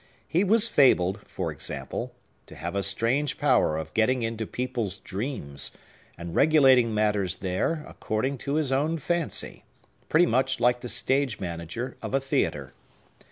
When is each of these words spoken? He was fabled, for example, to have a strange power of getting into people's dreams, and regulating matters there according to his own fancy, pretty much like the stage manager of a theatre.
He 0.27 0.43
was 0.43 0.67
fabled, 0.67 1.19
for 1.27 1.51
example, 1.51 2.15
to 2.47 2.55
have 2.55 2.73
a 2.73 2.81
strange 2.81 3.37
power 3.37 3.77
of 3.77 3.93
getting 3.93 4.23
into 4.23 4.47
people's 4.47 4.97
dreams, 4.97 5.69
and 6.17 6.33
regulating 6.33 6.91
matters 6.91 7.35
there 7.35 7.85
according 7.87 8.39
to 8.39 8.55
his 8.55 8.71
own 8.71 8.97
fancy, 8.97 9.63
pretty 10.09 10.25
much 10.25 10.59
like 10.59 10.79
the 10.81 10.89
stage 10.89 11.39
manager 11.39 11.97
of 12.01 12.15
a 12.15 12.19
theatre. 12.19 12.73